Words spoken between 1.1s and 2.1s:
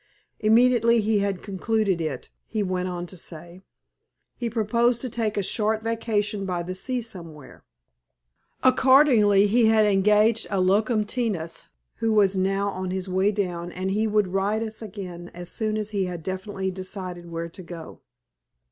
had concluded